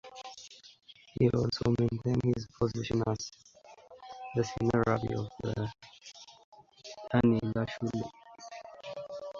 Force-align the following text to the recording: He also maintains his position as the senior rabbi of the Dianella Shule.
He 1.19 1.29
also 1.29 1.75
maintains 1.77 2.23
his 2.33 2.47
position 2.59 3.03
as 3.05 3.29
the 4.35 4.43
senior 4.43 4.83
rabbi 4.87 5.13
of 5.13 5.29
the 5.43 5.69
Dianella 7.13 7.67
Shule. 7.69 8.11